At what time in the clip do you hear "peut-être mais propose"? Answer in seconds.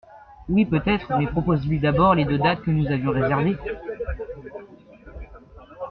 0.65-1.63